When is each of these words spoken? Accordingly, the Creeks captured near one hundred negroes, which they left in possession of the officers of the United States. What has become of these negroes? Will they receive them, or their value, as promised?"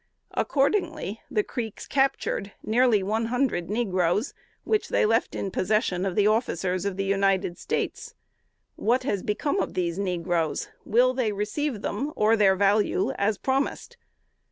Accordingly, 0.31 1.21
the 1.29 1.43
Creeks 1.43 1.85
captured 1.85 2.53
near 2.63 2.89
one 3.05 3.25
hundred 3.25 3.69
negroes, 3.69 4.33
which 4.63 4.87
they 4.89 5.05
left 5.05 5.35
in 5.35 5.51
possession 5.51 6.07
of 6.07 6.15
the 6.15 6.25
officers 6.25 6.85
of 6.85 6.97
the 6.97 7.03
United 7.03 7.59
States. 7.59 8.15
What 8.77 9.03
has 9.03 9.21
become 9.21 9.59
of 9.59 9.75
these 9.75 9.99
negroes? 9.99 10.69
Will 10.85 11.13
they 11.13 11.31
receive 11.31 11.83
them, 11.83 12.13
or 12.15 12.35
their 12.35 12.55
value, 12.55 13.11
as 13.11 13.37
promised?" 13.37 13.95